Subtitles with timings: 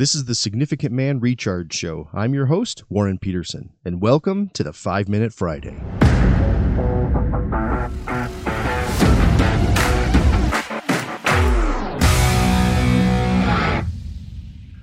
[0.00, 2.08] This is the Significant Man Recharge Show.
[2.14, 5.76] I'm your host, Warren Peterson, and welcome to the 5 Minute Friday.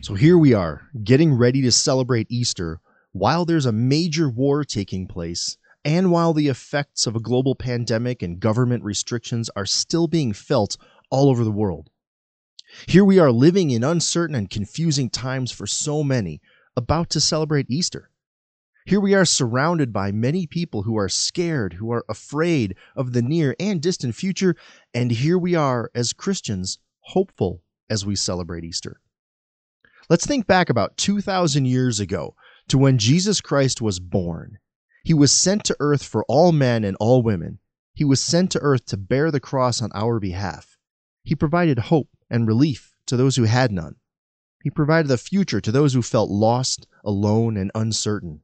[0.00, 2.80] So here we are, getting ready to celebrate Easter
[3.12, 8.22] while there's a major war taking place and while the effects of a global pandemic
[8.22, 10.78] and government restrictions are still being felt
[11.10, 11.90] all over the world.
[12.86, 16.40] Here we are living in uncertain and confusing times for so many,
[16.76, 18.10] about to celebrate Easter.
[18.86, 23.22] Here we are surrounded by many people who are scared, who are afraid of the
[23.22, 24.56] near and distant future,
[24.92, 29.00] and here we are as Christians, hopeful as we celebrate Easter.
[30.08, 32.34] Let's think back about 2,000 years ago
[32.68, 34.58] to when Jesus Christ was born.
[35.04, 37.58] He was sent to earth for all men and all women.
[37.94, 40.76] He was sent to earth to bear the cross on our behalf.
[41.24, 43.96] He provided hope and relief to those who had none.
[44.62, 48.42] He provided a future to those who felt lost, alone, and uncertain.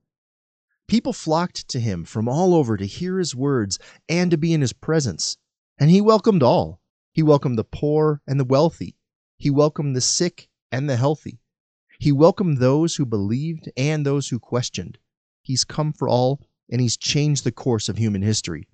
[0.89, 4.61] People flocked to him from all over to hear his words and to be in
[4.61, 5.37] his presence.
[5.79, 6.81] And he welcomed all.
[7.13, 8.97] He welcomed the poor and the wealthy.
[9.37, 11.41] He welcomed the sick and the healthy.
[11.99, 14.99] He welcomed those who believed and those who questioned.
[15.43, 18.69] He's come for all, and he's changed the course of human history.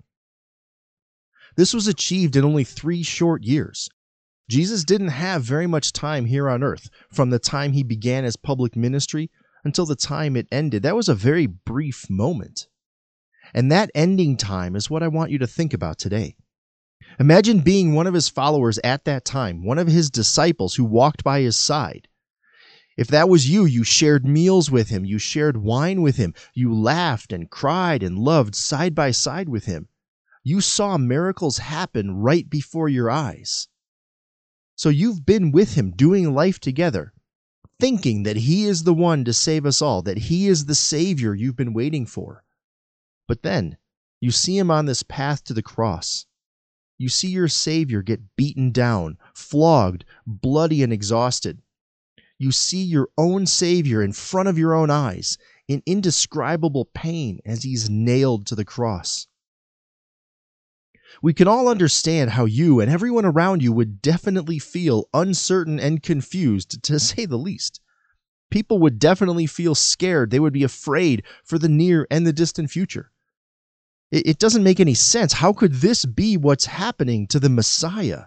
[1.55, 3.89] This was achieved in only three short years.
[4.49, 8.35] Jesus didn't have very much time here on earth from the time he began his
[8.35, 9.31] public ministry
[9.63, 10.83] until the time it ended.
[10.83, 12.67] That was a very brief moment.
[13.53, 16.35] And that ending time is what I want you to think about today.
[17.19, 21.23] Imagine being one of his followers at that time, one of his disciples who walked
[21.23, 22.07] by his side.
[22.97, 26.73] If that was you, you shared meals with him, you shared wine with him, you
[26.73, 29.87] laughed and cried and loved side by side with him.
[30.43, 33.67] You saw miracles happen right before your eyes.
[34.75, 37.13] So you've been with him doing life together,
[37.79, 41.33] thinking that he is the one to save us all, that he is the Savior
[41.33, 42.43] you've been waiting for.
[43.27, 43.77] But then
[44.21, 46.25] you see him on this path to the cross.
[46.97, 51.61] You see your Savior get beaten down, flogged, bloody, and exhausted
[52.37, 55.37] you see your own Savior in front of your own eyes
[55.67, 59.27] in indescribable pain as he's nailed to the cross.
[61.21, 66.03] We can all understand how you and everyone around you would definitely feel uncertain and
[66.03, 67.81] confused, to say the least.
[68.51, 70.31] People would definitely feel scared.
[70.31, 73.11] They would be afraid for the near and the distant future.
[74.11, 75.33] It, doesn't make any sense.
[75.33, 78.25] How could this be what's happening to the Messiah?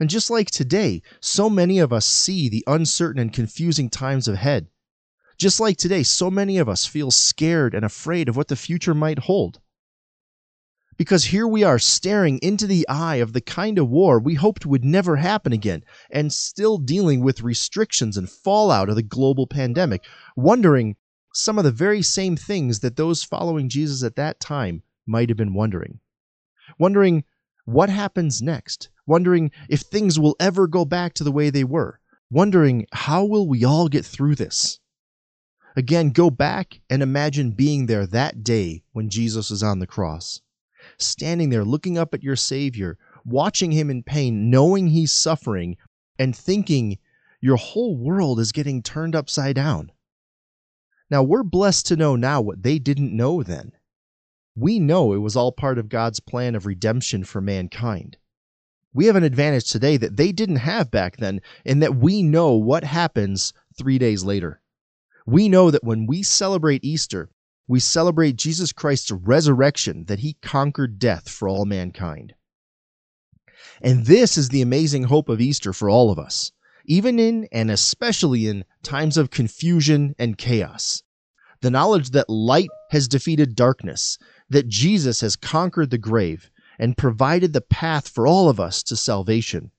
[0.00, 4.68] And just like today, so many of us see the uncertain and confusing times ahead.
[5.38, 8.94] Just like today, so many of us feel scared and afraid of what the future
[8.94, 9.60] might hold.
[10.96, 14.64] Because here we are staring into the eye of the kind of war we hoped
[14.64, 20.04] would never happen again, and still dealing with restrictions and fallout of the global pandemic,
[20.36, 20.96] wondering
[21.34, 25.36] some of the very same things that those following Jesus at that time might have
[25.36, 26.00] been wondering.
[26.78, 27.24] Wondering
[27.66, 28.88] what happens next?
[29.06, 32.00] Wondering if things will ever go back to the way they were.
[32.30, 34.80] Wondering how will we all get through this?
[35.76, 40.40] Again, go back and imagine being there that day when Jesus was on the cross.
[40.98, 45.76] Standing there looking up at your Savior, watching him in pain, knowing he's suffering,
[46.18, 46.98] and thinking
[47.40, 49.92] your whole world is getting turned upside down.
[51.10, 53.72] Now, we're blessed to know now what they didn't know then
[54.56, 58.16] we know it was all part of God's plan of redemption for mankind.
[58.94, 62.54] We have an advantage today that they didn't have back then, in that we know
[62.54, 64.62] what happens three days later.
[65.26, 67.28] We know that when we celebrate Easter,
[67.68, 72.34] we celebrate Jesus Christ's resurrection, that he conquered death for all mankind.
[73.82, 76.52] And this is the amazing hope of Easter for all of us,
[76.86, 81.02] even in and especially in times of confusion and chaos.
[81.60, 84.18] The knowledge that light has defeated darkness,
[84.48, 88.96] that Jesus has conquered the grave and provided the path for all of us to
[88.96, 89.70] salvation.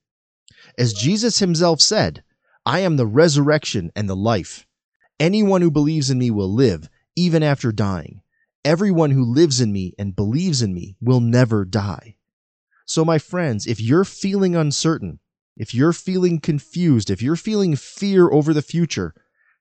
[0.78, 2.24] As Jesus himself said,
[2.66, 4.67] I am the resurrection and the life.
[5.20, 8.22] Anyone who believes in me will live, even after dying.
[8.64, 12.16] Everyone who lives in me and believes in me will never die.
[12.85, 15.19] So, my friends, if you're feeling uncertain,
[15.58, 19.14] if you're feeling confused, if you're feeling fear over the future,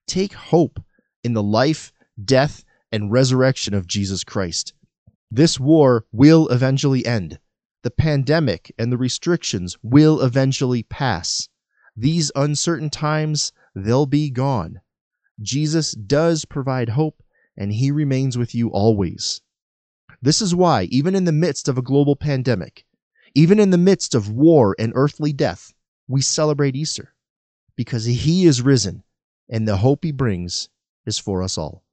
[0.07, 0.81] take hope
[1.25, 1.93] in the life,
[2.23, 4.75] death, and resurrection of Jesus Christ.
[5.31, 7.39] This war will eventually end.
[7.83, 11.49] The pandemic and the restrictions will eventually pass.
[11.97, 14.81] These uncertain times, they'll be gone.
[15.41, 17.23] Jesus does provide hope,
[17.57, 19.41] and he remains with you always.
[20.23, 22.85] This is why, even in the midst of a global pandemic,
[23.35, 25.73] even in the midst of war and earthly death,
[26.09, 27.15] we celebrate Easter.
[27.77, 29.05] because he is risen,
[29.49, 30.69] and the hope he brings
[31.05, 31.85] is for us all.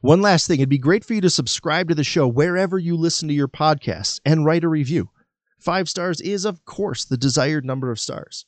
[0.00, 2.96] One last thing, it'd be great for you to subscribe to the show wherever you
[2.96, 5.10] listen to your podcasts and write a review.
[5.58, 8.46] Five stars is, of course, the desired number of stars.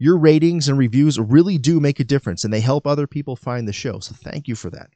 [0.00, 3.68] Your ratings and reviews really do make a difference and they help other people find
[3.68, 4.00] the show.
[4.00, 4.90] So thank you for that.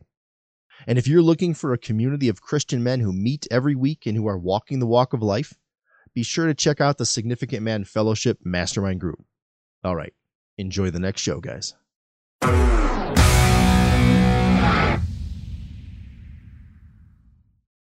[0.86, 4.16] And if you're looking for a community of Christian men who meet every week and
[4.16, 5.54] who are walking the walk of life,
[6.14, 9.24] be sure to check out the Significant Man Fellowship Mastermind Group.
[9.84, 10.12] All right,
[10.58, 11.74] enjoy the next show, guys.